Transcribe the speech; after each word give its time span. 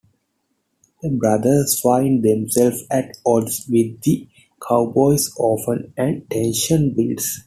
The 1.03 1.11
brothers 1.11 1.79
find 1.79 2.23
themselves 2.25 2.83
at 2.89 3.11
odds 3.23 3.67
with 3.69 4.01
the 4.01 4.27
Cowboys 4.67 5.29
often, 5.37 5.93
and 5.95 6.27
tension 6.27 6.95
builds. 6.95 7.39